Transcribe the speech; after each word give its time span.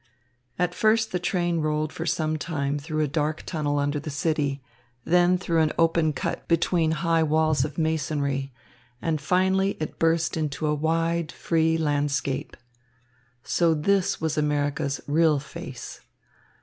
At 0.57 0.73
first 0.73 1.11
the 1.11 1.19
train 1.19 1.59
rolled 1.61 1.93
for 1.93 2.07
some 2.07 2.35
time 2.35 2.79
through 2.79 3.01
a 3.01 3.07
dark 3.07 3.43
tunnel 3.45 3.77
under 3.77 3.99
the 3.99 4.09
city, 4.09 4.63
then 5.05 5.37
through 5.37 5.59
an 5.61 5.71
open 5.77 6.11
cut 6.11 6.47
between 6.47 6.89
high 7.05 7.21
walls 7.21 7.63
of 7.63 7.77
masonry, 7.77 8.51
and 8.99 9.21
finally 9.21 9.77
it 9.79 9.99
burst 9.99 10.35
into 10.35 10.65
a 10.65 10.73
wide, 10.73 11.31
free 11.31 11.77
landscape. 11.77 12.57
So 13.43 13.75
this 13.75 14.19
was 14.19 14.39
America's 14.39 15.01
real 15.05 15.37
face. 15.37 16.01